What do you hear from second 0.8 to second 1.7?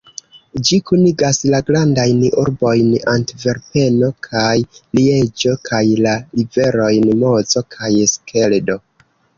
kunigas la